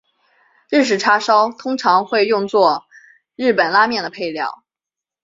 [0.71, 2.87] 日式叉烧通常会用作
[3.35, 4.63] 日本拉面的配料。